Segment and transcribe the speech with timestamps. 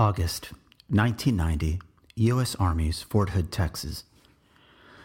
[0.00, 0.54] August
[0.88, 1.78] 1990,
[2.14, 2.54] U.S.
[2.54, 4.04] Army's Fort Hood, Texas.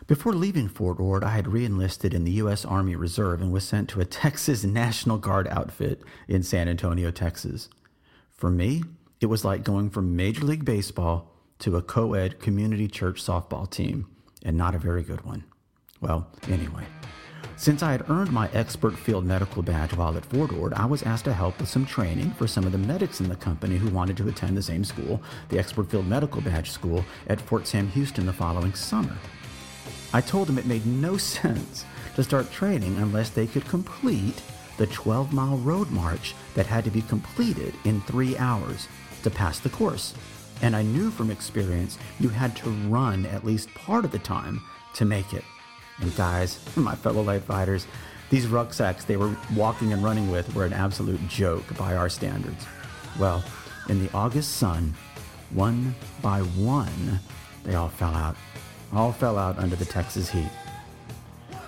[0.07, 2.63] Before leaving Fort Ord, I had reenlisted in the U.S.
[2.63, 7.67] Army Reserve and was sent to a Texas National Guard outfit in San Antonio, Texas.
[8.37, 8.83] For me,
[9.19, 13.69] it was like going from Major League Baseball to a co ed community church softball
[13.69, 14.07] team,
[14.45, 15.43] and not a very good one.
[15.99, 16.85] Well, anyway.
[17.57, 21.03] Since I had earned my expert field medical badge while at Fort Ord, I was
[21.03, 23.89] asked to help with some training for some of the medics in the company who
[23.89, 27.87] wanted to attend the same school, the expert field medical badge school, at Fort Sam
[27.89, 29.15] Houston the following summer.
[30.13, 34.41] I told them it made no sense to start training unless they could complete
[34.77, 38.87] the 12 mile road march that had to be completed in three hours
[39.23, 40.13] to pass the course.
[40.61, 44.61] And I knew from experience you had to run at least part of the time
[44.95, 45.43] to make it.
[46.01, 47.87] And guys, my fellow light fighters,
[48.29, 52.65] these rucksacks they were walking and running with were an absolute joke by our standards.
[53.19, 53.43] Well,
[53.87, 54.93] in the August sun,
[55.51, 57.19] one by one,
[57.63, 58.35] they all fell out.
[58.93, 60.49] All fell out under the Texas heat.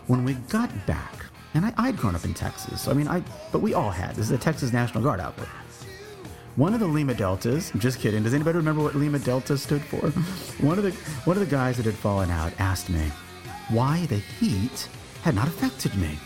[0.07, 3.23] When we got back, and I, I'd grown up in Texas, so I mean, I,
[3.51, 4.15] but we all had.
[4.15, 5.47] This is a Texas National Guard outfit.
[6.55, 8.23] One of the Lima Deltas, I'm just kidding.
[8.23, 9.97] Does anybody remember what Lima Delta stood for?
[10.65, 10.91] One of the
[11.25, 13.11] one of the guys that had fallen out asked me,
[13.69, 14.87] why the heat
[15.23, 16.17] had not affected me.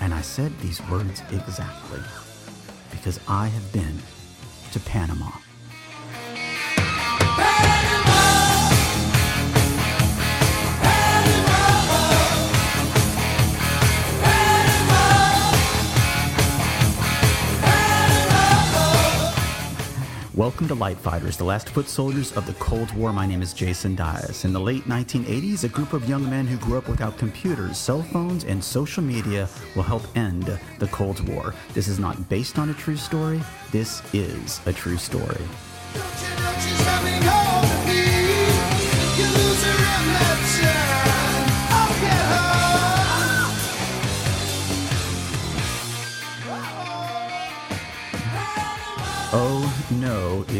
[0.00, 2.00] And I said these words exactly
[2.90, 3.98] because I have been
[4.72, 5.30] to Panama.
[20.48, 23.12] Welcome to Light Fighters, the last foot soldiers of the Cold War.
[23.12, 24.46] My name is Jason Dias.
[24.46, 28.02] In the late 1980s, a group of young men who grew up without computers, cell
[28.02, 31.52] phones, and social media will help end the Cold War.
[31.74, 33.42] This is not based on a true story.
[33.72, 35.44] This is a true story.
[37.30, 37.77] Oh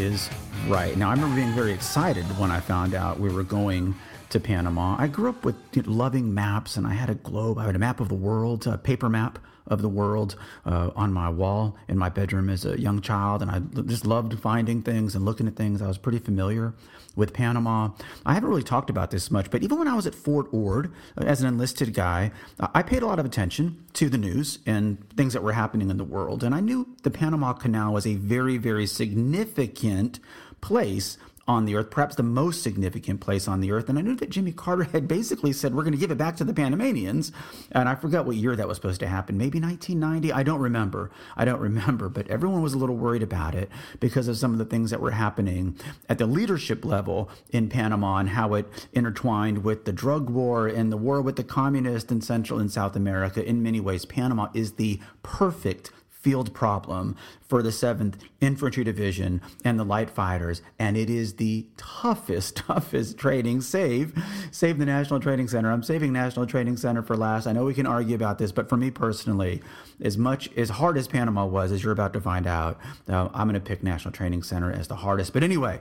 [0.09, 0.29] is
[0.67, 0.97] right.
[0.97, 3.95] Now, I remember being very excited when I found out we were going
[4.31, 4.97] to Panama.
[4.99, 7.59] I grew up with you know, loving maps, and I had a globe.
[7.59, 9.39] I had a map of the world, a paper map
[9.69, 10.37] of the world
[10.67, 14.39] uh, on my wall in my bedroom as a young child, and I just loved
[14.39, 15.81] finding things and looking at things.
[15.81, 16.75] I was pretty familiar
[17.15, 17.91] with Panama.
[18.25, 20.93] I haven't really talked about this much, but even when I was at Fort Ord
[21.17, 24.99] uh, as an enlisted guy, I paid a lot of attention to the news and
[25.17, 28.15] things that were happening in the world, and I knew the Panama Canal was a
[28.15, 30.21] very, very significant
[30.61, 33.89] place on the earth, perhaps the most significant place on the earth.
[33.89, 36.37] And I knew that Jimmy Carter had basically said, We're going to give it back
[36.37, 37.33] to the Panamanians.
[37.73, 39.39] And I forgot what year that was supposed to happen.
[39.39, 40.31] Maybe 1990.
[40.33, 41.11] I don't remember.
[41.37, 42.11] I don't remember.
[42.11, 45.01] But everyone was a little worried about it because of some of the things that
[45.01, 45.77] were happening
[46.09, 50.93] at the leadership level in Panama and how it intertwined with the drug war and
[50.93, 53.43] the war with the communists in Central and South America.
[53.43, 55.91] In many ways, Panama is the perfect
[56.21, 60.63] field problem for the 7th Infantry Division and the light fighters.
[60.79, 63.61] And it is the toughest, toughest training.
[63.61, 64.21] Save,
[64.51, 65.71] save the National Training Center.
[65.71, 67.47] I'm saving National Training Center for last.
[67.47, 69.63] I know we can argue about this, but for me personally,
[70.01, 73.49] as much, as hard as Panama was, as you're about to find out, uh, I'm
[73.49, 75.33] going to pick National Training Center as the hardest.
[75.33, 75.81] But anyway,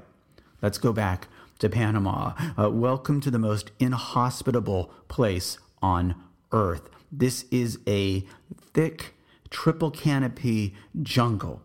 [0.62, 1.28] let's go back
[1.60, 2.34] to Panama.
[2.58, 6.16] Uh, welcome to the most inhospitable place on
[6.52, 6.90] earth.
[7.12, 8.26] This is a
[8.74, 9.14] thick,
[9.50, 11.62] triple canopy jungle.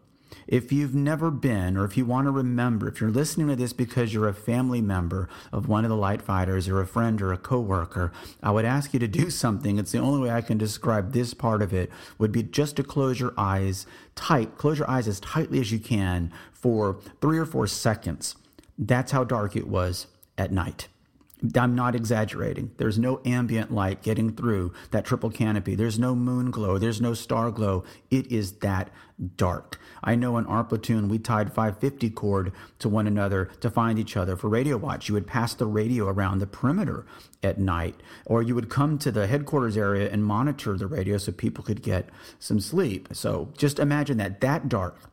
[0.47, 3.73] If you've never been, or if you want to remember, if you're listening to this
[3.73, 7.33] because you're a family member of one of the light fighters, or a friend, or
[7.33, 9.79] a coworker, I would ask you to do something.
[9.79, 12.83] It's the only way I can describe this part of it would be just to
[12.83, 17.47] close your eyes tight, close your eyes as tightly as you can for three or
[17.47, 18.37] four seconds.
[18.79, 20.07] That's how dark it was
[20.37, 20.89] at night.
[21.57, 22.71] I'm not exaggerating.
[22.77, 25.75] There's no ambient light getting through that triple canopy.
[25.75, 26.79] There's no moon glow.
[26.79, 27.85] There's no star glow.
[28.11, 28.91] It is that
[29.37, 29.79] dark.
[30.05, 34.17] I know in our platoon, we tied 550 cord to one another to find each
[34.17, 35.09] other for radio watch.
[35.09, 37.07] You would pass the radio around the perimeter
[37.43, 41.33] at night, or you would come to the headquarters area and monitor the radio so
[41.33, 42.09] people could get
[42.39, 43.09] some sleep.
[43.13, 45.12] So just imagine that, that dark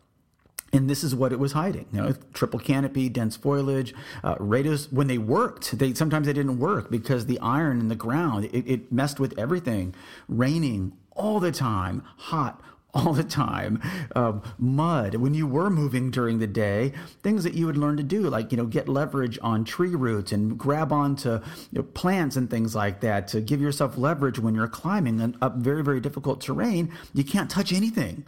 [0.72, 1.88] and this is what it was hiding.
[1.92, 3.94] You know triple canopy dense foliage
[4.24, 4.92] uh, radios.
[4.92, 8.64] When they worked they sometimes they didn't work because the iron in the ground it,
[8.68, 9.96] it messed with everything.
[10.28, 12.62] Raining all the time hot
[12.94, 13.82] all the time
[14.16, 15.16] um, mud.
[15.16, 18.52] When you were moving during the day things that you would learn to do like
[18.52, 21.40] you know get leverage on tree roots and grab onto you
[21.74, 25.20] know, plants and things like that to give yourself leverage when you're climbing.
[25.42, 28.26] Up very very difficult terrain you can't touch anything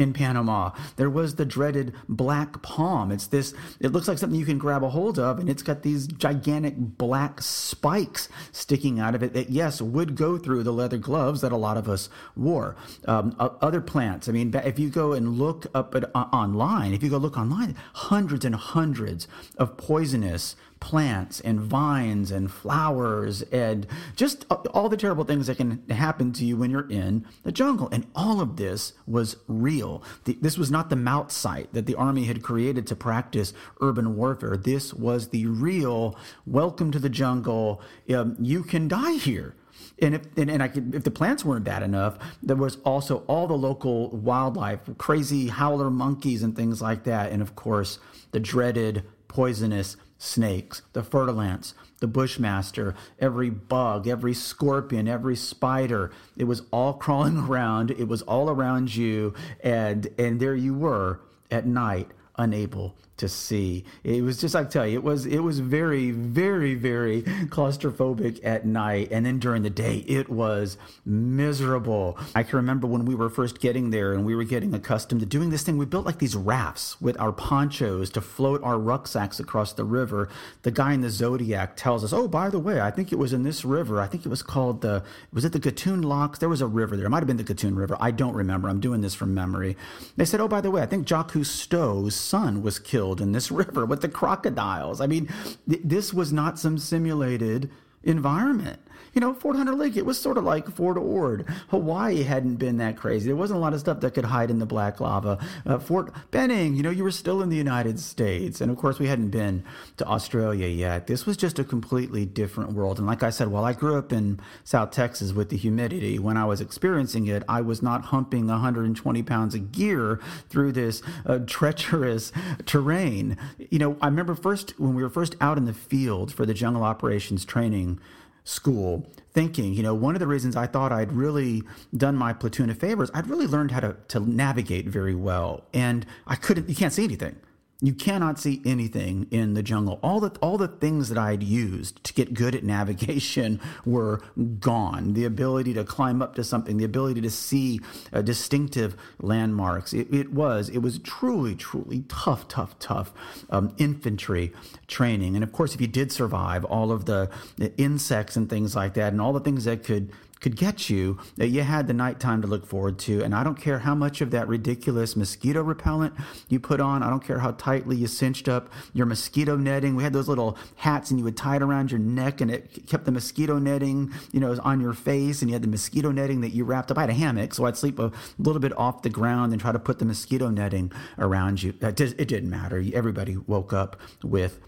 [0.00, 0.70] in Panama.
[0.96, 3.12] There was the dreaded black palm.
[3.12, 5.82] It's this, it looks like something you can grab a hold of, and it's got
[5.82, 10.96] these gigantic black spikes sticking out of it that, yes, would go through the leather
[10.96, 12.76] gloves that a lot of us wore.
[13.04, 17.02] Um, other plants, I mean, if you go and look up at, uh, online, if
[17.02, 23.86] you go look online, hundreds and hundreds of poisonous plants and vines and flowers and
[24.16, 27.88] just all the terrible things that can happen to you when you're in the jungle.
[27.92, 30.02] And all of this was real.
[30.24, 34.16] The, this was not the MOUT site that the army had created to practice urban
[34.16, 34.56] warfare.
[34.56, 36.16] This was the real
[36.46, 37.82] welcome to the jungle.
[38.12, 39.54] Um, you can die here.
[40.02, 43.18] And if and, and I could, if the plants weren't bad enough, there was also
[43.26, 47.98] all the local wildlife, crazy howler monkeys and things like that, and of course
[48.32, 56.12] the dreaded poisonous snakes, the fer-de-lance, the bushmaster, every bug, every scorpion, every spider.
[56.36, 57.90] It was all crawling around.
[57.90, 59.34] It was all around you,
[59.64, 61.20] and and there you were
[61.50, 63.84] at night, unable to see.
[64.02, 68.66] It was just I tell you, it was it was very very very claustrophobic at
[68.66, 72.18] night, and then during the day it was miserable.
[72.34, 75.26] I can remember when we were first getting there and we were getting accustomed to
[75.26, 75.78] doing this thing.
[75.78, 80.28] We built like these rafts with our ponchos to float our rucksacks across the river.
[80.62, 83.32] The guy in the Zodiac tells us, "Oh, by the way, I think it was
[83.32, 84.00] in this river.
[84.00, 85.02] I think it was called the
[85.32, 86.38] was it the Gatun Locks?
[86.38, 87.06] There was a river there.
[87.06, 87.96] It might have been the Gatun River.
[88.00, 88.68] I don't remember.
[88.68, 89.76] I'm doing this from memory."
[90.16, 93.50] They said, "Oh, by the way, I think Jacques Cousteau's son was killed." In this
[93.62, 95.00] river with the crocodiles.
[95.00, 95.30] I mean,
[95.66, 97.70] th- this was not some simulated
[98.02, 98.80] environment
[99.14, 101.46] you know, Fort Hunter Lake, it was sort of like Fort Ord.
[101.68, 103.26] Hawaii hadn't been that crazy.
[103.26, 105.38] There wasn't a lot of stuff that could hide in the black lava.
[105.66, 108.60] Uh, Fort Benning, you know, you were still in the United States.
[108.60, 109.64] And of course, we hadn't been
[109.96, 111.06] to Australia yet.
[111.06, 112.98] This was just a completely different world.
[112.98, 116.36] And like I said, while I grew up in South Texas with the humidity, when
[116.36, 121.40] I was experiencing it, I was not humping 120 pounds of gear through this uh,
[121.46, 122.32] treacherous
[122.66, 123.36] terrain.
[123.58, 126.54] You know, I remember first when we were first out in the field for the
[126.54, 128.00] jungle operations training
[128.44, 131.62] school thinking, you know, one of the reasons I thought I'd really
[131.96, 135.64] done my platoon a favors, I'd really learned how to, to navigate very well.
[135.72, 137.36] And I couldn't, you can't see anything.
[137.82, 139.98] You cannot see anything in the jungle.
[140.02, 144.20] All the all the things that I'd used to get good at navigation were
[144.58, 145.14] gone.
[145.14, 147.80] The ability to climb up to something, the ability to see
[148.12, 149.92] uh, distinctive landmarks.
[149.92, 153.12] It, it, was it was truly truly tough, tough, tough
[153.48, 154.52] um, infantry
[154.86, 155.34] training.
[155.34, 158.94] And of course, if you did survive all of the, the insects and things like
[158.94, 162.40] that, and all the things that could could get you that you had the nighttime
[162.42, 163.22] to look forward to.
[163.22, 166.14] And I don't care how much of that ridiculous mosquito repellent
[166.48, 167.02] you put on.
[167.02, 169.96] I don't care how tightly you cinched up your mosquito netting.
[169.96, 172.86] We had those little hats and you would tie it around your neck and it
[172.86, 175.42] kept the mosquito netting, you know, on your face.
[175.42, 176.98] And you had the mosquito netting that you wrapped up.
[176.98, 179.72] I had a hammock, so I'd sleep a little bit off the ground and try
[179.72, 181.74] to put the mosquito netting around you.
[181.80, 182.82] It didn't matter.
[182.94, 184.58] Everybody woke up with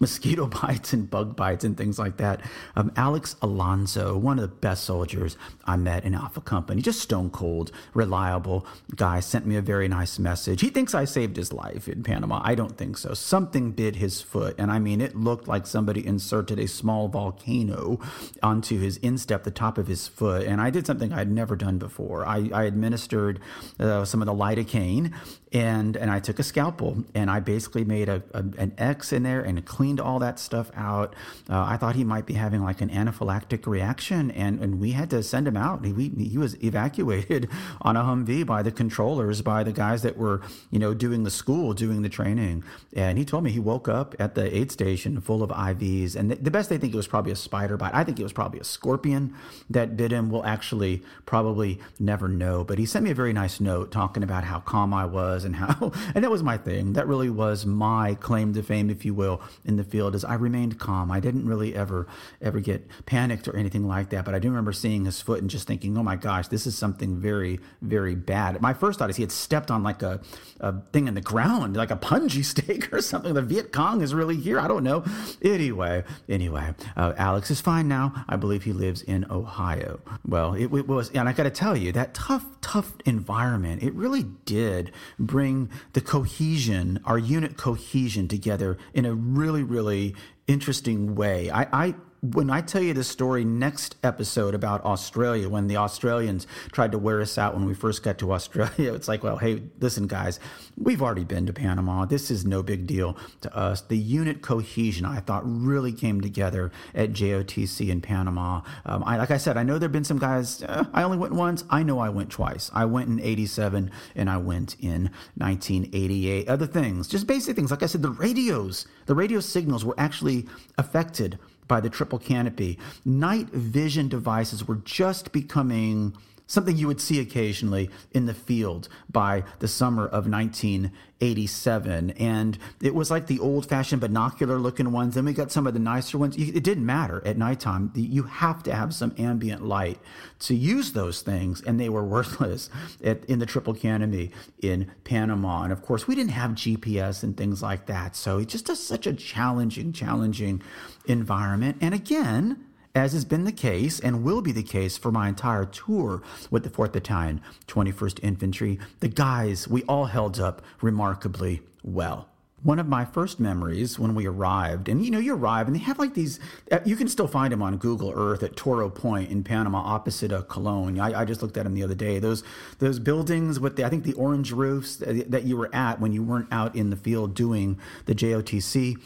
[0.00, 2.40] mosquito bites and bug bites and things like that.
[2.74, 7.30] Um, Alex Alonso, one of the best soldiers I met in Alpha Company, just stone
[7.30, 10.60] cold, reliable guy, sent me a very nice message.
[10.60, 12.40] He thinks I saved his life in Panama.
[12.44, 13.14] I don't think so.
[13.14, 17.98] Something bit his foot, and I mean, it looked like somebody inserted a small volcano
[18.42, 21.78] onto his instep, the top of his foot, and I did something I'd never done
[21.78, 22.26] before.
[22.26, 23.40] I, I administered
[23.78, 25.12] uh, some of the lidocaine,
[25.52, 29.22] and and I took a scalpel, and I basically made a, a an X in
[29.22, 31.14] there and cleaned cleaned all that stuff out.
[31.48, 35.10] Uh, I thought he might be having like an anaphylactic reaction, and, and we had
[35.10, 35.84] to send him out.
[35.84, 37.48] He, he was evacuated
[37.82, 41.30] on a Humvee by the controllers, by the guys that were, you know, doing the
[41.30, 42.64] school, doing the training.
[42.96, 46.16] And he told me he woke up at the aid station full of IVs.
[46.16, 47.94] And the, the best they think it was probably a spider bite.
[47.94, 49.36] I think it was probably a scorpion
[49.70, 50.30] that bit him.
[50.30, 52.64] We'll actually probably never know.
[52.64, 55.54] But he sent me a very nice note talking about how calm I was and
[55.54, 56.94] how, and that was my thing.
[56.94, 60.34] That really was my claim to fame, if you will, in the field is I
[60.34, 61.10] remained calm.
[61.10, 62.06] I didn't really ever
[62.40, 64.24] ever get panicked or anything like that.
[64.24, 66.76] But I do remember seeing his foot and just thinking, oh my gosh, this is
[66.76, 68.60] something very very bad.
[68.60, 70.20] My first thought is he had stepped on like a,
[70.60, 73.34] a thing in the ground, like a punji stake or something.
[73.34, 74.58] The Viet Cong is really here.
[74.58, 75.04] I don't know.
[75.42, 78.24] Anyway, anyway, uh, Alex is fine now.
[78.28, 80.00] I believe he lives in Ohio.
[80.26, 83.82] Well, it, it was, and I got to tell you that tough tough environment.
[83.82, 90.14] It really did bring the cohesion, our unit cohesion together in a really really
[90.46, 91.50] interesting way.
[91.50, 91.94] I, I
[92.34, 96.98] when I tell you the story next episode about Australia, when the Australians tried to
[96.98, 100.40] wear us out when we first got to Australia, it's like, well, hey, listen, guys,
[100.76, 102.04] we've already been to Panama.
[102.04, 103.82] This is no big deal to us.
[103.82, 108.62] The unit cohesion, I thought, really came together at JOTC in Panama.
[108.84, 111.18] Um, I, like I said, I know there have been some guys, uh, I only
[111.18, 111.64] went once.
[111.70, 112.70] I know I went twice.
[112.74, 116.48] I went in 87 and I went in 1988.
[116.48, 117.70] Other things, just basic things.
[117.70, 120.46] Like I said, the radios, the radio signals were actually
[120.78, 121.38] affected
[121.68, 122.78] by the triple canopy.
[123.04, 129.42] Night vision devices were just becoming something you would see occasionally in the field by
[129.58, 132.10] the summer of 1987.
[132.10, 135.16] And it was like the old fashioned binocular looking ones.
[135.16, 136.36] Then we got some of the nicer ones.
[136.36, 137.90] It didn't matter at nighttime.
[137.94, 139.98] You have to have some ambient light
[140.40, 141.62] to use those things.
[141.62, 142.70] And they were worthless
[143.02, 145.64] at, in the Triple Canopy in Panama.
[145.64, 148.14] And of course, we didn't have GPS and things like that.
[148.14, 150.62] So it's just a, such a challenging, challenging
[151.06, 151.78] environment.
[151.80, 152.65] And again,
[152.96, 156.64] as has been the case and will be the case for my entire tour with
[156.64, 162.30] the 4th Battalion, 21st Infantry, the guys, we all held up remarkably well.
[162.62, 165.80] One of my first memories when we arrived, and you know, you arrive and they
[165.80, 166.40] have like these,
[166.72, 170.32] uh, you can still find them on Google Earth at Toro Point in Panama, opposite
[170.32, 170.98] of Colon.
[170.98, 172.18] I, I just looked at them the other day.
[172.18, 172.42] Those
[172.78, 176.22] those buildings with the, I think the orange roofs that you were at when you
[176.22, 178.96] weren't out in the field doing the JOTC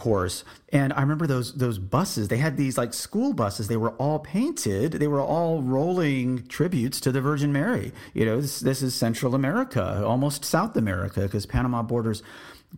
[0.00, 0.44] course.
[0.72, 2.28] And I remember those those buses.
[2.28, 3.68] They had these like school buses.
[3.68, 4.92] They were all painted.
[4.92, 7.92] They were all rolling tributes to the Virgin Mary.
[8.14, 12.22] You know, this, this is Central America, almost South America, because Panama borders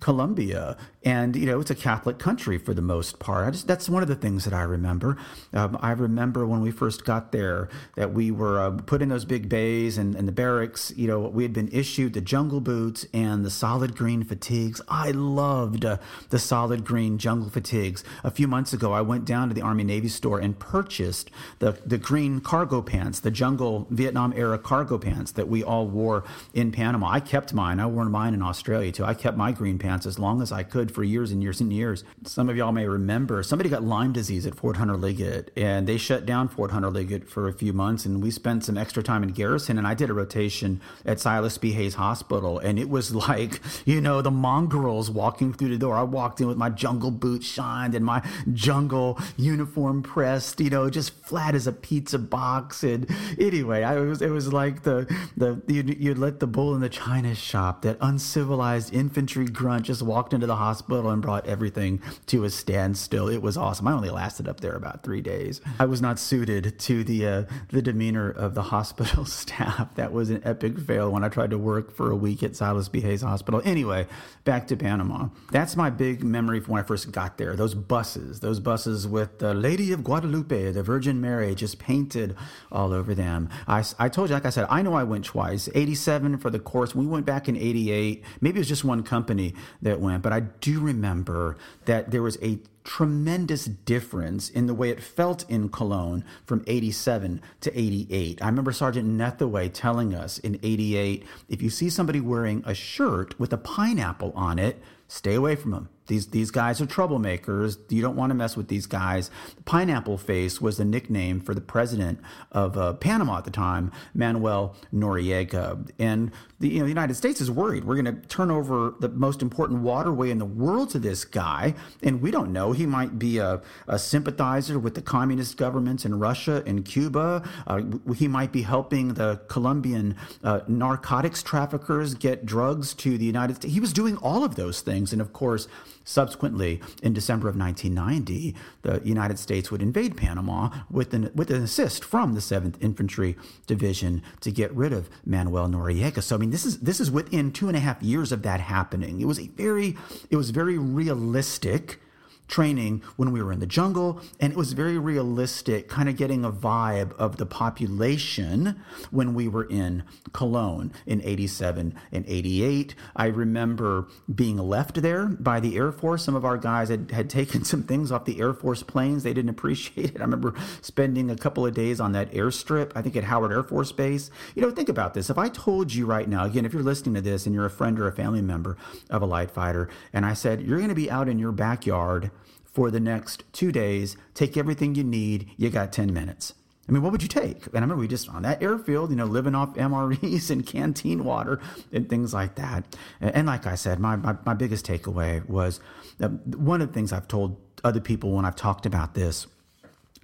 [0.00, 3.52] Colombia, and you know it's a Catholic country for the most part.
[3.52, 5.18] Just that's one of the things that I remember.
[5.52, 9.24] Um, I remember when we first got there that we were uh, put in those
[9.24, 10.92] big bays and, and the barracks.
[10.96, 14.80] You know we had been issued the jungle boots and the solid green fatigues.
[14.88, 15.98] I loved uh,
[16.30, 18.02] the solid green jungle fatigues.
[18.24, 21.78] A few months ago, I went down to the Army Navy store and purchased the
[21.84, 26.72] the green cargo pants, the jungle Vietnam era cargo pants that we all wore in
[26.72, 27.10] Panama.
[27.10, 27.78] I kept mine.
[27.78, 29.04] I wore mine in Australia too.
[29.04, 31.72] I kept my green pants as long as I could for years and years and
[31.72, 32.04] years.
[32.24, 35.98] Some of y'all may remember somebody got Lyme disease at Fort Hunter Liggett, and they
[35.98, 39.22] shut down Fort Hunter Liggett for a few months, and we spent some extra time
[39.22, 41.72] in Garrison, and I did a rotation at Silas B.
[41.72, 45.96] Hays Hospital, and it was like, you know, the mongrels walking through the door.
[45.96, 48.22] I walked in with my jungle boots shined and my
[48.52, 52.84] jungle uniform pressed, you know, just flat as a pizza box.
[52.84, 53.08] And
[53.38, 56.88] anyway, I was it was like the the you'd, you'd let the bull in the
[56.88, 62.44] china shop, that uncivilized infantry grunt just walked into the hospital and brought everything to
[62.44, 63.28] a standstill.
[63.28, 63.88] It was awesome.
[63.88, 65.60] I only lasted up there about three days.
[65.78, 69.94] I was not suited to the uh, the demeanor of the hospital staff.
[69.94, 72.88] That was an epic fail when I tried to work for a week at Silas
[72.88, 73.00] B.
[73.00, 73.62] Hays Hospital.
[73.64, 74.06] Anyway,
[74.44, 75.28] back to Panama.
[75.50, 77.56] That's my big memory from when I first got there.
[77.56, 82.36] Those buses, those buses with the Lady of Guadalupe, the Virgin Mary, just painted
[82.70, 83.48] all over them.
[83.66, 85.68] I, I told you, like I said, I know I went twice.
[85.74, 86.94] 87 for the course.
[86.94, 88.22] We went back in 88.
[88.40, 92.38] Maybe it was just one company that went, but I do remember that there was
[92.42, 98.42] a tremendous difference in the way it felt in Colon from 87 to 88.
[98.42, 103.38] I remember Sergeant Nethaway telling us in 88 if you see somebody wearing a shirt
[103.38, 105.88] with a pineapple on it, stay away from them.
[106.06, 107.78] These these guys are troublemakers.
[107.88, 109.30] You don't want to mess with these guys.
[109.64, 114.76] Pineapple Face was the nickname for the president of uh, Panama at the time, Manuel
[114.92, 115.88] Noriega.
[115.98, 117.84] And the, you know, the United States is worried.
[117.84, 121.74] We're going to turn over the most important waterway in the world to this guy,
[122.02, 122.72] and we don't know.
[122.72, 127.48] He might be a, a sympathizer with the communist governments in Russia and Cuba.
[127.66, 127.82] Uh,
[128.14, 133.72] he might be helping the Colombian uh, narcotics traffickers get drugs to the United States.
[133.72, 135.66] He was doing all of those things, and of course
[136.04, 141.62] Subsequently, in December of 1990, the United States would invade Panama with an, with an
[141.62, 146.22] assist from the 7th Infantry Division to get rid of Manuel Noriega.
[146.22, 148.60] So, I mean, this is this is within two and a half years of that
[148.60, 149.20] happening.
[149.20, 149.96] It was a very
[150.28, 152.00] it was very realistic
[152.48, 156.44] training when we were in the jungle, and it was very realistic, kind of getting
[156.44, 158.80] a vibe of the population
[159.10, 162.94] when we were in Colon in 87 and 88.
[163.16, 166.24] I remember being left there by the Air Force.
[166.24, 169.22] Some of our guys had, had taken some things off the Air Force planes.
[169.22, 170.18] They didn't appreciate it.
[170.18, 173.62] I remember spending a couple of days on that airstrip, I think at Howard Air
[173.62, 174.30] Force Base.
[174.54, 175.30] You know, think about this.
[175.30, 177.70] If I told you right now, again, if you're listening to this and you're a
[177.70, 178.76] friend or a family member
[179.10, 182.30] of a light fighter, and I said, you're going to be out in your backyard
[182.72, 184.16] for the next two days.
[184.34, 185.50] Take everything you need.
[185.56, 186.54] You got 10 minutes.
[186.88, 187.66] I mean, what would you take?
[187.66, 191.24] And I remember we just on that airfield, you know, living off MREs and canteen
[191.24, 191.60] water
[191.92, 192.96] and things like that.
[193.20, 195.80] And like I said, my, my, my biggest takeaway was
[196.20, 199.46] uh, one of the things I've told other people when I've talked about this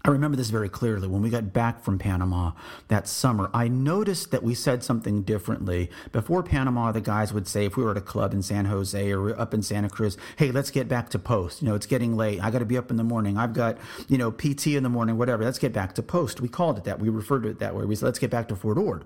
[0.04, 1.08] I remember this very clearly.
[1.08, 2.52] When we got back from Panama
[2.86, 5.90] that summer, I noticed that we said something differently.
[6.12, 9.12] Before Panama, the guys would say, if we were at a club in San Jose
[9.12, 11.62] or up in Santa Cruz, hey, let's get back to post.
[11.62, 12.42] You know, it's getting late.
[12.42, 13.36] I got to be up in the morning.
[13.36, 13.76] I've got,
[14.06, 15.44] you know, PT in the morning, whatever.
[15.44, 16.40] Let's get back to post.
[16.40, 17.00] We called it that.
[17.00, 17.84] We referred to it that way.
[17.84, 19.04] We said, let's get back to Fort Ord.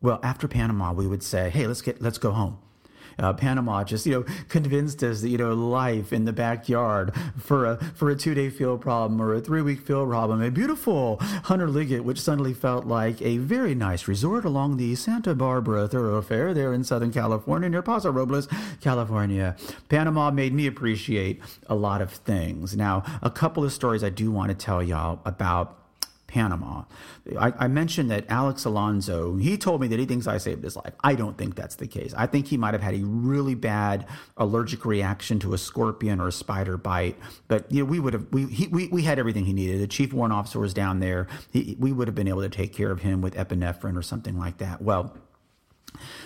[0.00, 2.58] Well, after Panama, we would say, hey, let's get, let's go home
[3.18, 7.64] uh, Panama just you know convinced us that you know life in the backyard for
[7.64, 11.18] a for a two day field problem or a three week field problem, a beautiful
[11.44, 16.54] Hunter Liggett, which suddenly felt like a very nice resort along the Santa Barbara thoroughfare
[16.54, 18.48] there in Southern California near Paso Robles,
[18.80, 19.56] California.
[19.88, 22.76] Panama made me appreciate a lot of things.
[22.76, 25.81] Now, a couple of stories I do want to tell y'all about
[26.32, 26.84] Panama.
[27.38, 30.76] I, I, mentioned that Alex Alonso, he told me that he thinks I saved his
[30.76, 30.94] life.
[31.04, 32.14] I don't think that's the case.
[32.16, 34.06] I think he might have had a really bad
[34.38, 37.18] allergic reaction to a scorpion or a spider bite.
[37.48, 39.82] But you know, we would have we he, we, we had everything he needed.
[39.82, 41.28] The chief warrant officer was down there.
[41.50, 44.38] He, we would have been able to take care of him with epinephrine or something
[44.38, 44.80] like that.
[44.80, 45.14] Well,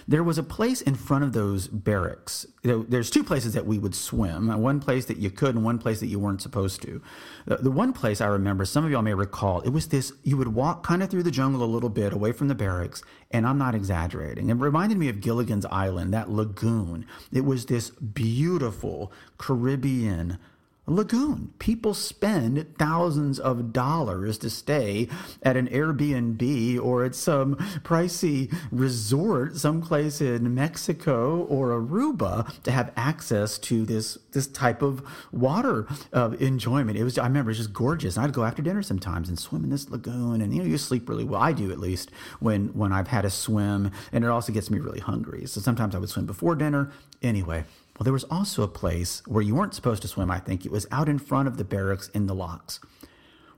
[0.09, 2.47] there was a place in front of those barracks.
[2.63, 4.51] There's two places that we would swim.
[4.51, 7.03] Uh, one place that you could, and one place that you weren't supposed to.
[7.47, 10.13] The, the one place I remember, some of y'all may recall, it was this.
[10.23, 13.03] You would walk kind of through the jungle a little bit away from the barracks,
[13.31, 14.51] and I'm not exaggerating.
[14.51, 17.07] It reminded me of Gilligan's Island, that lagoon.
[17.33, 20.39] It was this beautiful Caribbean
[20.87, 21.52] lagoon.
[21.59, 25.09] People spend thousands of dollars to stay
[25.43, 32.93] at an Airbnb or at some pricey resort someplace in Mexico or Aruba to have
[32.97, 35.02] access to this this type of
[35.33, 36.97] water uh, enjoyment.
[36.97, 38.16] It was I remember it was just gorgeous.
[38.16, 41.09] I'd go after dinner sometimes and swim in this lagoon and you know you sleep
[41.09, 41.40] really well.
[41.40, 44.78] I do at least when when I've had a swim and it also gets me
[44.78, 45.47] really hungry.
[45.47, 46.93] So sometimes I would swim before dinner.
[47.23, 47.64] Anyway,
[47.99, 50.67] well, there was also a place where you weren't supposed to swim, I think.
[50.67, 52.79] It was out in front of the barracks in the locks.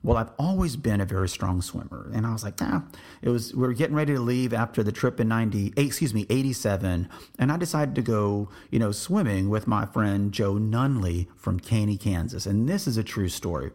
[0.03, 2.09] Well, I've always been a very strong swimmer.
[2.15, 2.83] And I was like, nah,
[3.21, 6.15] it was, we were getting ready to leave after the trip in 90, eh, excuse
[6.15, 7.09] me, 87.
[7.39, 11.97] And I decided to go, you know, swimming with my friend Joe Nunley from Caney,
[11.97, 12.47] Kansas.
[12.47, 13.73] And this is a true story.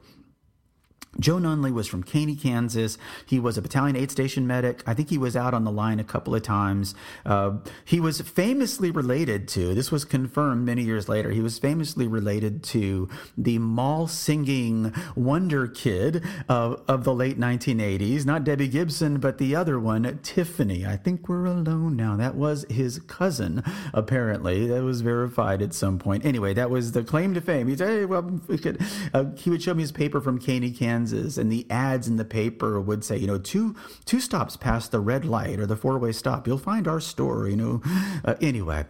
[1.20, 2.98] Joe Nunley was from Caney, Kansas.
[3.26, 4.82] He was a battalion aid station medic.
[4.88, 6.96] I think he was out on the line a couple of times.
[7.26, 12.08] Uh, he was famously related to, this was confirmed many years later, he was famously
[12.08, 18.26] related to the mall singing wonder kid of, of the late 1980s.
[18.26, 20.86] Not Debbie Gibson, but the other one, Tiffany.
[20.86, 22.18] I think we're alone now.
[22.18, 24.66] That was his cousin, apparently.
[24.68, 26.26] That was verified at some point.
[26.26, 27.68] Anyway, that was the claim to fame.
[27.68, 28.82] He'd say, hey, well, we could,
[29.14, 32.16] uh, he would show me his paper from Caney, Kansas Kansas, and the ads in
[32.16, 35.76] the paper would say, you know, two two stops past the red light or the
[35.76, 37.48] four way stop, you'll find our store.
[37.48, 37.82] You know,
[38.24, 38.86] uh, anyway.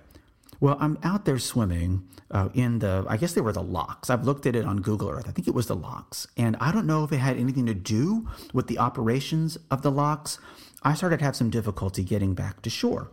[0.60, 4.10] Well, I'm out there swimming uh, in the, I guess they were the locks.
[4.10, 5.28] I've looked at it on Google Earth.
[5.28, 6.26] I think it was the locks.
[6.38, 9.92] And I don't know if it had anything to do with the operations of the
[9.92, 10.40] locks.
[10.82, 13.12] I started to have some difficulty getting back to shore.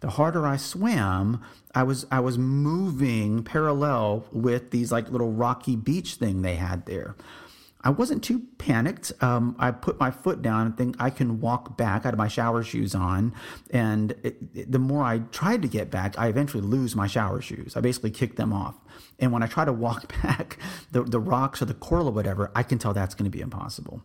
[0.00, 1.40] The harder I swam,
[1.72, 6.86] I was I was moving parallel with these like little rocky beach thing they had
[6.86, 7.14] there.
[7.82, 9.12] I wasn't too panicked.
[9.20, 12.04] Um, I put my foot down and think I can walk back.
[12.04, 13.32] I had my shower shoes on,
[13.70, 17.40] and it, it, the more I tried to get back, I eventually lose my shower
[17.40, 17.76] shoes.
[17.76, 18.74] I basically kick them off,
[19.20, 20.58] and when I try to walk back,
[20.90, 23.42] the the rocks or the coral or whatever, I can tell that's going to be
[23.42, 24.02] impossible.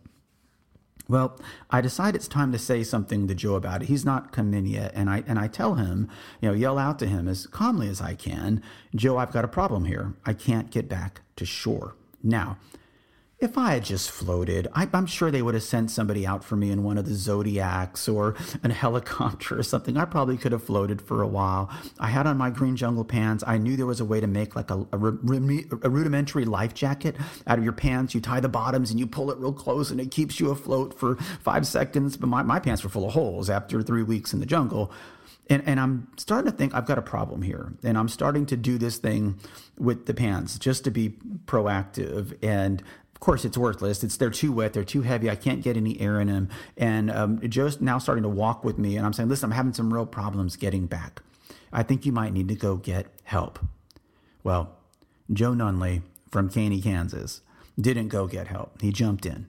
[1.06, 1.38] Well,
[1.70, 3.88] I decide it's time to say something to Joe about it.
[3.88, 6.08] He's not come in yet, and I and I tell him,
[6.40, 8.62] you know, yell out to him as calmly as I can,
[8.94, 10.14] Joe, I've got a problem here.
[10.24, 12.56] I can't get back to shore now.
[13.40, 16.54] If I had just floated, I, am sure they would have sent somebody out for
[16.54, 19.96] me in one of the Zodiacs or an helicopter or something.
[19.96, 21.68] I probably could have floated for a while.
[21.98, 23.42] I had on my green jungle pants.
[23.44, 27.16] I knew there was a way to make like a, a, a rudimentary life jacket
[27.46, 28.14] out of your pants.
[28.14, 30.98] You tie the bottoms and you pull it real close and it keeps you afloat
[30.98, 32.16] for five seconds.
[32.16, 34.92] But my, my pants were full of holes after three weeks in the jungle.
[35.50, 37.74] And, and I'm starting to think I've got a problem here.
[37.82, 39.38] And I'm starting to do this thing
[39.76, 41.10] with the pants just to be
[41.44, 42.38] proactive.
[42.42, 42.82] And
[43.24, 44.04] course, it's worthless.
[44.04, 44.72] It's they're too wet.
[44.72, 45.30] They're too heavy.
[45.30, 46.48] I can't get any air in them.
[46.76, 49.72] And um, Joe's now starting to walk with me, and I'm saying, listen, I'm having
[49.72, 51.22] some real problems getting back.
[51.72, 53.58] I think you might need to go get help.
[54.42, 54.76] Well,
[55.32, 57.40] Joe Nunley from Caney, Kansas,
[57.80, 58.80] didn't go get help.
[58.80, 59.48] He jumped in.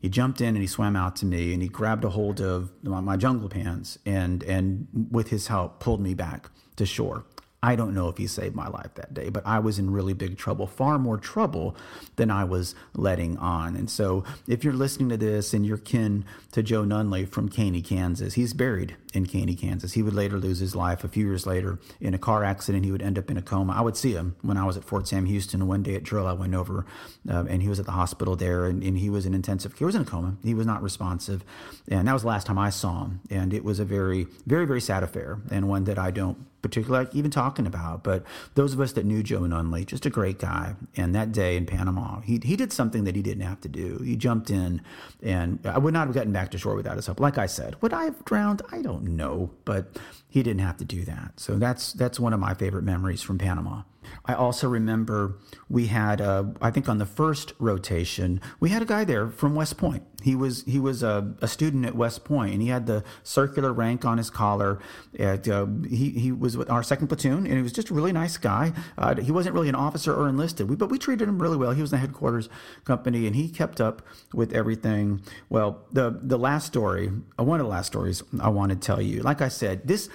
[0.00, 2.70] He jumped in and he swam out to me and he grabbed a hold of
[2.82, 7.24] my, my jungle pants and and with his help pulled me back to shore.
[7.64, 10.12] I don't know if he saved my life that day, but I was in really
[10.12, 11.74] big trouble, far more trouble
[12.16, 13.74] than I was letting on.
[13.74, 17.80] And so, if you're listening to this and you're kin to Joe Nunley from Caney,
[17.80, 19.94] Kansas, he's buried in Caney, Kansas.
[19.94, 22.84] He would later lose his life a few years later in a car accident.
[22.84, 23.72] He would end up in a coma.
[23.72, 25.66] I would see him when I was at Fort Sam Houston.
[25.66, 26.84] One day at drill, I went over
[27.30, 29.78] uh, and he was at the hospital there and, and he was in intensive care.
[29.78, 30.36] He was in a coma.
[30.44, 31.42] He was not responsive.
[31.88, 33.20] And that was the last time I saw him.
[33.30, 37.04] And it was a very, very, very sad affair and one that I don't particularly
[37.04, 38.02] like even talking about.
[38.02, 38.24] But
[38.54, 40.74] those of us that knew Joe Nunley, just a great guy.
[40.96, 43.98] And that day in Panama, he, he did something that he didn't have to do.
[43.98, 44.80] He jumped in,
[45.22, 47.20] and I would not have gotten back to shore without his help.
[47.20, 48.62] Like I said, would I have drowned?
[48.72, 51.38] I don't know, but he didn't have to do that.
[51.38, 53.82] So that's that's one of my favorite memories from Panama.
[54.24, 55.36] I also remember
[55.68, 59.54] we had, uh, I think on the first rotation, we had a guy there from
[59.54, 60.02] West Point.
[60.22, 63.74] He was he was a, a student at West Point, and he had the circular
[63.74, 64.78] rank on his collar.
[65.18, 68.12] At, uh, he he was with our second platoon, and he was just a really
[68.12, 68.72] nice guy.
[68.96, 71.72] Uh, he wasn't really an officer or enlisted, we, but we treated him really well.
[71.72, 72.48] He was in the headquarters
[72.84, 74.00] company, and he kept up
[74.32, 75.20] with everything.
[75.50, 79.02] Well, the the last story, uh, one of the last stories I want to tell
[79.02, 79.20] you.
[79.20, 80.08] Like I said, this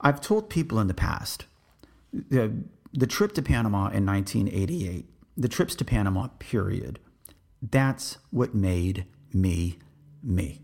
[0.00, 1.46] I've told people in the past.
[2.12, 2.52] The,
[2.92, 6.98] the trip to Panama in 1988, the trips to Panama, period,
[7.62, 9.78] that's what made me
[10.22, 10.60] me.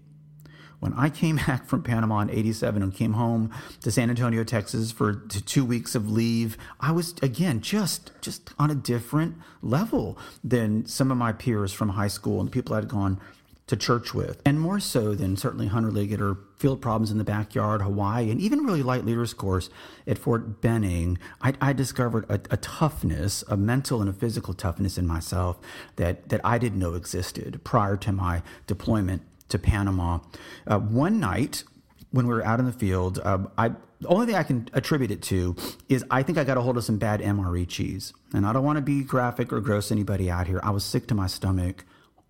[0.80, 4.92] When I came back from Panama in 87 and came home to San Antonio, Texas
[4.92, 10.86] for two weeks of leave, I was again just just on a different level than
[10.86, 13.20] some of my peers from high school and people I'd gone
[13.68, 17.24] to church with, and more so than certainly Hunter Liggett or Field Problems in the
[17.24, 19.70] Backyard, Hawaii, and even really light leaders course
[20.06, 24.98] at Fort Benning, I, I discovered a, a, toughness, a mental and a physical toughness
[24.98, 25.58] in myself
[25.96, 30.20] that, that I didn't know existed prior to my deployment to Panama.
[30.66, 31.64] Uh, one night,
[32.10, 35.10] when we were out in the field, uh, I the only thing I can attribute
[35.10, 35.56] it to
[35.88, 38.12] is I think I got a hold of some bad MRE cheese.
[38.32, 40.60] And I don't want to be graphic or gross anybody out here.
[40.62, 41.84] I was sick to my stomach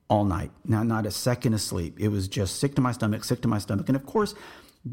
[0.08, 0.50] all night.
[0.64, 1.98] Now, not a second of sleep.
[2.00, 3.88] It was just sick to my stomach, sick to my stomach.
[3.88, 4.34] And of course,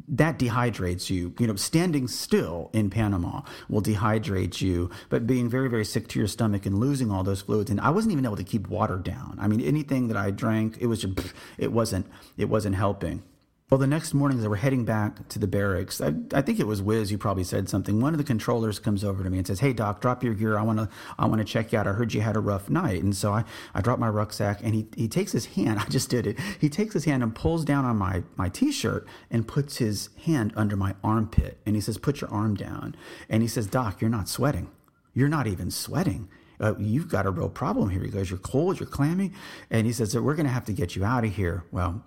[0.10, 1.34] that dehydrates you.
[1.39, 6.19] You know, standing still in Panama will dehydrate you, but being very, very sick to
[6.19, 7.71] your stomach and losing all those fluids.
[7.71, 9.38] And I wasn't even able to keep water down.
[9.39, 13.23] I mean, anything that I drank, it was just, it wasn't, it wasn't helping.
[13.71, 16.67] Well, the next morning, as were heading back to the barracks, I, I, think it
[16.67, 17.99] was Wiz who probably said something.
[17.99, 20.56] One of the controllers comes over to me and says, "Hey, Doc, drop your gear.
[20.56, 21.88] I want to, I want to check you out.
[21.88, 24.75] I heard you had a rough night." And so I, I drop my rucksack, and
[24.75, 25.80] he, he takes his hand.
[25.84, 26.38] I just did it.
[26.62, 30.54] He takes his hand and pulls down on my my t-shirt and puts his hand
[30.56, 32.95] under my armpit, and he says, "Put your arm down."
[33.30, 34.69] And he says, "Doc, you're not sweating.
[35.15, 38.01] You're not even sweating." Uh, you've got a real problem here.
[38.01, 39.34] He goes, You're cold, you're clammy.
[39.69, 41.65] And he says, We're going to have to get you out of here.
[41.69, 42.01] Well,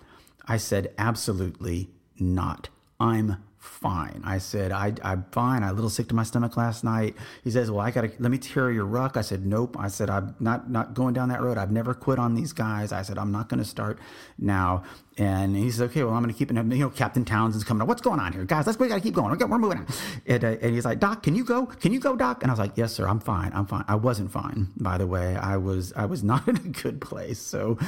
[0.49, 2.71] I said, absolutely not.
[2.99, 4.23] I'm fine.
[4.25, 5.63] I said, I, am fine.
[5.63, 7.17] I a little sick to my stomach last night.
[7.45, 9.17] He says, well, I got to, let me tear your ruck.
[9.17, 9.77] I said, nope.
[9.79, 11.59] I said, I'm not, not going down that road.
[11.59, 12.93] I've never quit on these guys.
[12.93, 13.99] I said, I'm not going to start
[14.39, 14.85] now.
[15.19, 16.55] And he says, okay, well, I'm going to keep it.
[16.55, 17.89] You know, Captain Townsend's coming up.
[17.89, 18.45] What's going on here?
[18.45, 19.33] Guys, let's, we got to keep going.
[19.33, 19.87] Okay, We're moving on.
[20.27, 21.67] And, uh, and he's like, Doc, can you go?
[21.67, 22.43] Can you go, Doc?
[22.43, 23.09] And I was like, yes, sir.
[23.09, 23.51] I'm fine.
[23.53, 23.85] I'm fine.
[23.89, 25.35] I wasn't fine, by the way.
[25.35, 27.41] I was, I was not in a good place.
[27.41, 27.79] So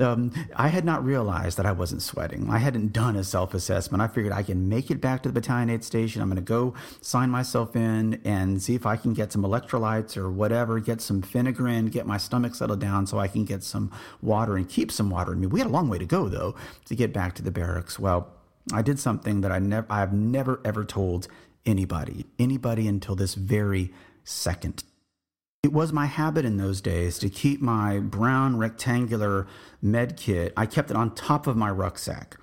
[0.00, 2.50] um, I had not realized that I wasn't sweating.
[2.50, 4.02] I hadn't done a self assessment.
[4.02, 6.22] I figured I can make it back to the battalion aid station.
[6.22, 10.16] I'm going to go sign myself in and see if I can get some electrolytes
[10.16, 13.92] or whatever, get some Phenergan, get my stomach settled down so I can get some
[14.22, 15.46] water and keep some water in me.
[15.46, 17.98] We had a long way to go, though to get back to the barracks.
[17.98, 18.28] Well,
[18.72, 21.28] I did something that I never I have never ever told
[21.66, 23.92] anybody, anybody until this very
[24.24, 24.84] second.
[25.62, 29.46] It was my habit in those days to keep my brown rectangular
[29.82, 30.54] med kit.
[30.56, 32.36] I kept it on top of my rucksack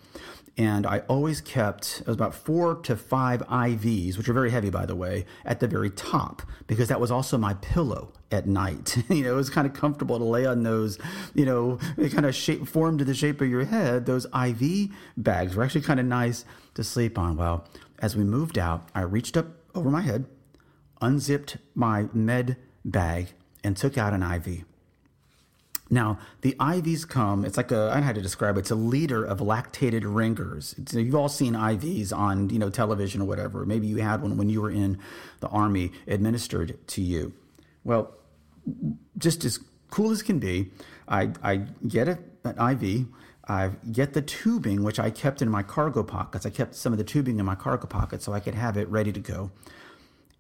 [0.58, 4.72] and I always kept it was about four to five IVs, which are very heavy,
[4.72, 8.98] by the way, at the very top because that was also my pillow at night.
[9.10, 10.98] you know, it was kind of comfortable to lay on those.
[11.36, 14.08] You know, they kind of shape formed to the shape of your head.
[14.08, 16.44] Those IV bags were actually kind of nice
[16.74, 17.38] to sleep on.
[17.38, 17.68] Well,
[18.00, 20.26] as we moved out, I reached up over my head,
[21.02, 24.66] unzipped my med bag, and took out an IV.
[25.90, 28.72] Now, the IVs come, it's like a, I don't know how to describe it, it's
[28.72, 30.76] a liter of lactated ringers.
[30.78, 33.66] It's, you've all seen IVs on, you know, television or whatever.
[33.66, 35.00] Maybe you had one when you were in
[35.40, 37.34] the Army administered to you.
[37.84, 38.14] Well,
[39.18, 40.72] just as cool as can be,
[41.08, 41.56] I, I
[41.88, 43.08] get a, an IV,
[43.48, 46.46] I get the tubing, which I kept in my cargo pockets.
[46.46, 48.90] I kept some of the tubing in my cargo pocket so I could have it
[48.90, 49.52] ready to go.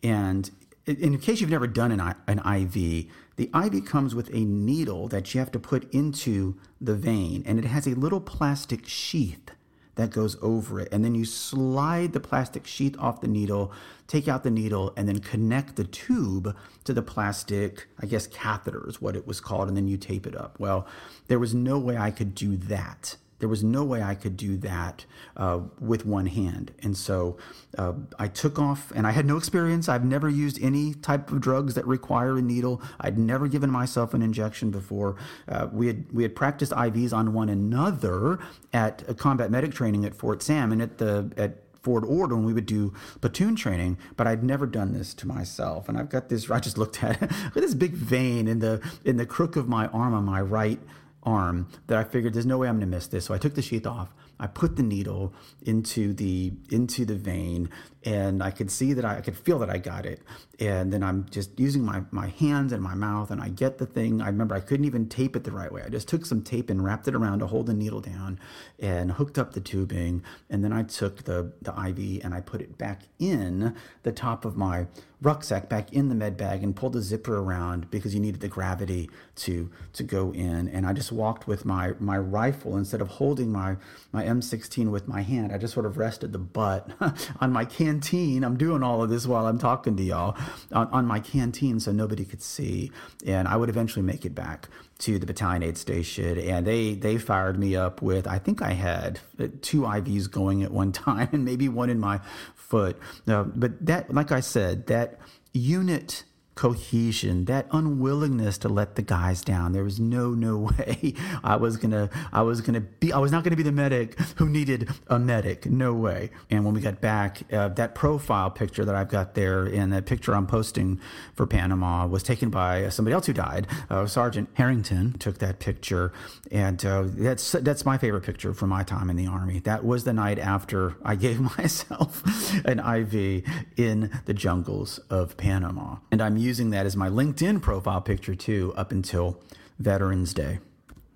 [0.03, 0.49] And
[0.88, 5.34] in case you've never done an, an IV, the IV comes with a needle that
[5.34, 9.52] you have to put into the vein, and it has a little plastic sheath
[9.95, 10.88] that goes over it.
[10.91, 13.73] And then you slide the plastic sheath off the needle,
[14.08, 18.88] take out the needle, and then connect the tube to the plastic, I guess, catheter
[18.88, 19.67] is what it was called.
[19.67, 20.60] And then you tape it up.
[20.60, 20.88] Well,
[21.28, 24.58] there was no way I could do that there was no way I could do
[24.58, 26.71] that uh, with one hand.
[26.82, 27.38] And so
[27.78, 29.88] uh, I took off, and I had no experience.
[29.88, 32.82] I've never used any type of drugs that require a needle.
[33.00, 35.15] I'd never given myself an injection before.
[35.47, 38.39] Uh, we had we had practiced IVs on one another
[38.73, 42.54] at combat medic training at Fort Sam and at the at Fort Ord when we
[42.54, 45.88] would do platoon training, but I'd never done this to myself.
[45.88, 46.52] And I've got this.
[46.52, 47.32] I just looked at it.
[47.54, 50.80] this big vein in the in the crook of my arm on my right
[51.23, 53.25] arm that I figured there's no way I'm going to miss this.
[53.25, 54.13] So I took the sheath off.
[54.39, 57.69] I put the needle into the into the vein,
[58.08, 60.22] and I could see that I, I, could feel that I got it.
[60.62, 63.86] And then I'm just using my my hands and my mouth, and I get the
[63.86, 64.22] thing.
[64.22, 65.84] I remember I couldn't even tape it the right way.
[65.86, 68.39] I just took some tape and wrapped it around to hold the needle down,
[68.80, 70.24] and hooked up the tubing.
[70.50, 74.46] And then I took the the IV and I put it back in the top
[74.46, 74.88] of my
[75.22, 78.48] rucksack, back in the med bag, and pulled the zipper around because you needed the
[78.48, 80.67] gravity to to go in.
[80.70, 83.78] And I just walked with my my rifle instead of holding my
[84.12, 85.52] my M16 with my hand.
[85.52, 86.91] I just sort of rested the butt
[87.41, 87.65] on my
[87.97, 88.43] canteen.
[88.43, 90.38] I'm doing all of this while I'm talking to y'all
[90.71, 92.91] on, on my canteen so nobody could see.
[93.25, 97.17] And I would eventually make it back to the battalion aid station and they they
[97.17, 99.19] fired me up with I think I had
[99.62, 102.19] two IVs going at one time and maybe one in my
[102.55, 102.97] foot.
[103.27, 105.19] Uh, but that like I said that
[105.53, 106.23] unit
[106.58, 109.72] cohesion, that unwillingness to let the guys down.
[109.72, 113.43] There was no no way I was gonna I was gonna be I was not
[113.43, 115.67] gonna be the medic who needed a medic.
[115.67, 116.32] No way.
[116.50, 120.06] And when we got back, uh, that profile picture that I've got there and that
[120.06, 121.00] picture I'm posting
[121.36, 123.67] for Panama was taken by somebody else who died.
[123.89, 126.12] Uh, Sergeant Harrington took that picture,
[126.52, 129.60] and uh, that's that's my favorite picture from my time in the army.
[129.60, 132.24] That was the night after I gave myself
[132.65, 133.43] an IV
[133.78, 138.73] in the jungles of Panama, and I'm using that as my LinkedIn profile picture too
[138.77, 139.39] up until
[139.77, 140.60] Veterans Day.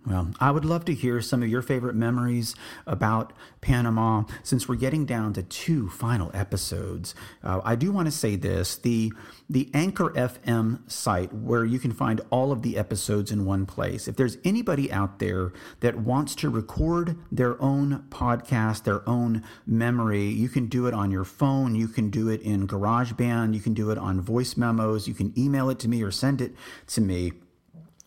[0.04, 2.56] Well, I would love to hear some of your favorite memories
[2.88, 7.14] about Panama since we're getting down to two final episodes.
[7.44, 9.14] Uh, I do want to say this the,
[9.48, 14.08] the Anchor FM site, where you can find all of the episodes in one place.
[14.08, 20.26] If there's anybody out there that wants to record their own podcast, their own memory,
[20.26, 23.76] you can do it on your phone, you can do it in GarageBand, you can
[23.76, 26.56] do it on voice memos, you can email it to me or send it
[26.88, 27.34] to me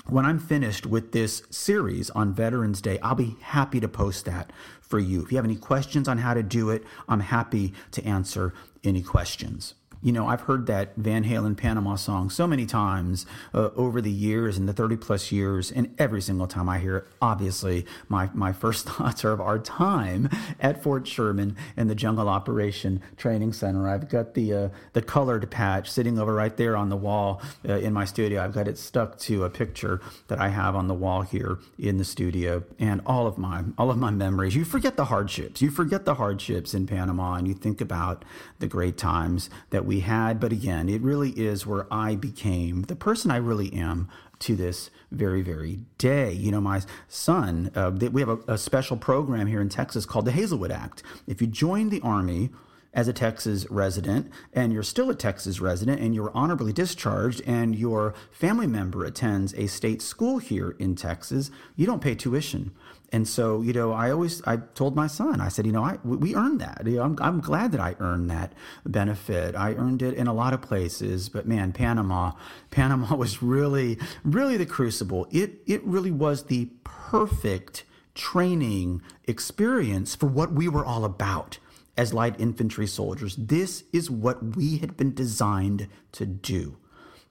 [0.09, 4.53] when I'm finished with this series on Veterans Day, I'll be happy to post that
[4.81, 5.23] for you.
[5.23, 9.03] If you have any questions on how to do it, I'm happy to answer any
[9.03, 14.03] questions you know, I've heard that Van Halen Panama song so many times uh, over
[14.03, 17.87] the years and the 30 plus years, and every single time I hear it, obviously,
[18.07, 20.29] my, my first thoughts are of our time
[20.61, 23.88] at Fort Sherman and the Jungle Operation Training Center.
[23.88, 27.73] I've got the, uh, the colored patch sitting over right there on the wall uh,
[27.73, 28.45] in my studio.
[28.45, 31.97] I've got it stuck to a picture that I have on the wall here in
[31.97, 34.55] the studio, and all of my all of my memories.
[34.55, 35.62] You forget the hardships.
[35.62, 38.23] You forget the hardships in Panama, and you think about
[38.59, 40.40] the great times that we we had.
[40.40, 44.09] But again, it really is where I became the person I really am
[44.40, 46.33] to this very, very day.
[46.33, 50.24] You know, my son, uh, we have a, a special program here in Texas called
[50.24, 51.04] the Hazlewood Act.
[51.28, 52.50] If you join the Army,
[52.96, 57.74] as a Texas resident and you're still a Texas resident and you're honorably discharged and
[57.74, 62.70] your family member attends a state school here in Texas, you don't pay tuition.
[63.14, 65.98] And so, you know, I always I told my son, I said, you know, I
[66.03, 66.83] we earned that.
[66.85, 69.55] You know, I'm I'm glad that I earned that benefit.
[69.55, 72.33] I earned it in a lot of places, but man, Panama,
[72.72, 75.29] Panama was really really the crucible.
[75.31, 77.85] It it really was the perfect
[78.16, 81.59] training experience for what we were all about
[81.96, 83.37] as light infantry soldiers.
[83.37, 86.79] This is what we had been designed to do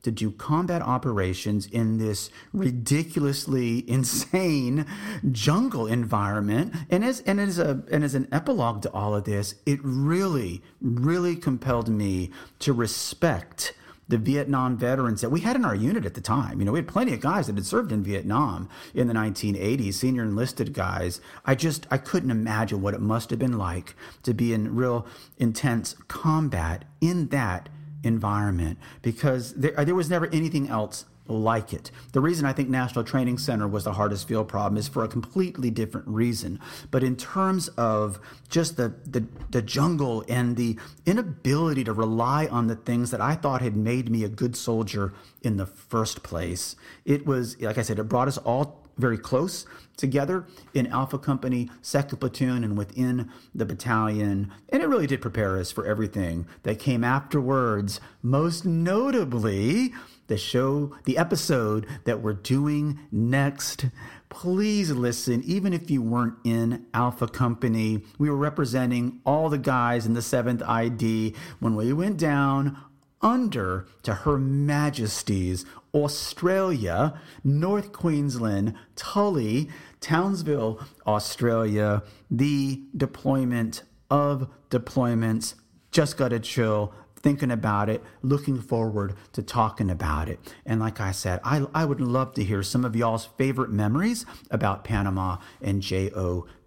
[0.03, 4.85] to do combat operations in this ridiculously insane
[5.31, 6.73] jungle environment.
[6.89, 10.61] And as and as a and as an epilogue to all of this, it really,
[10.81, 13.73] really compelled me to respect
[14.07, 16.59] the Vietnam veterans that we had in our unit at the time.
[16.59, 19.93] You know, we had plenty of guys that had served in Vietnam in the 1980s,
[19.93, 21.21] senior enlisted guys.
[21.45, 25.07] I just I couldn't imagine what it must have been like to be in real
[25.37, 27.69] intense combat in that
[28.03, 31.89] environment because there, uh, there was never anything else like it.
[32.11, 35.07] The reason I think National Training Center was the hardest field problem is for a
[35.07, 36.59] completely different reason.
[36.91, 42.67] But in terms of just the, the, the jungle and the inability to rely on
[42.67, 46.75] the things that I thought had made me a good soldier in the first place,
[47.05, 49.65] it was, like I said, it brought us all very close
[49.97, 54.51] together in Alpha Company, Second Platoon, and within the battalion.
[54.69, 59.93] And it really did prepare us for everything that came afterwards, most notably
[60.27, 63.85] the show, the episode that we're doing next.
[64.29, 68.03] Please listen, even if you weren't in Alpha Company.
[68.17, 72.77] We were representing all the guys in the 7th ID when we went down
[73.23, 79.69] under to Her Majesty's Australia, North Queensland, Tully,
[80.01, 85.55] Townsville, Australia, the deployment of deployments.
[85.91, 90.39] Just got to chill thinking about it, looking forward to talking about it.
[90.65, 94.25] And like I said, I, I would love to hear some of y'all's favorite memories
[94.51, 95.81] about Panama and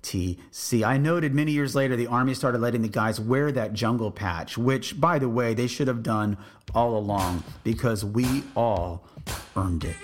[0.07, 0.85] JOTC.
[0.85, 4.57] I noted many years later the Army started letting the guys wear that jungle patch,
[4.57, 6.37] which, by the way, they should have done
[6.75, 9.05] all along because we all
[9.57, 9.97] earned it.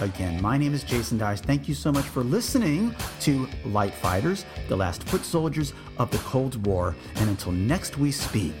[0.00, 1.40] Again, my name is Jason Dice.
[1.40, 6.18] Thank you so much for listening to Light Fighters, the last foot soldiers of the
[6.18, 6.94] Cold War.
[7.16, 8.54] And until next we speak,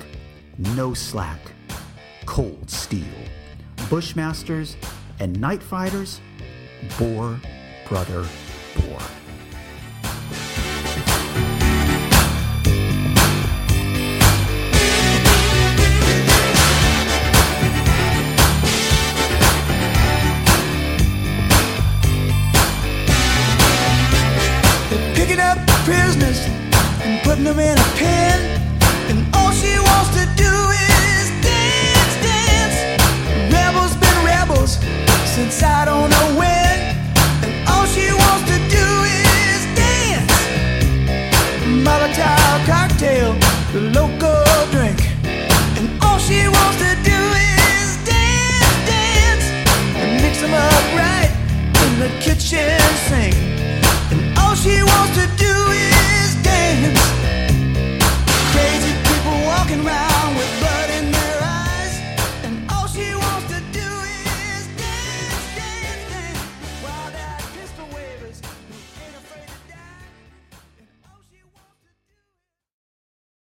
[0.58, 1.40] no slack,
[2.26, 3.06] cold steel.
[3.88, 4.76] Bushmasters
[5.18, 6.20] and night fighters,
[6.98, 7.40] Bore,
[7.88, 8.26] brother,
[8.76, 9.00] Bore.